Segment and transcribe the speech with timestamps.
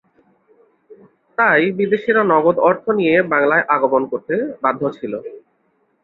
[1.37, 5.13] তাই বিদেশিরা নগদ অর্থ নিয়ে বাংলায় আগমন করতে বাধ্য ছিল।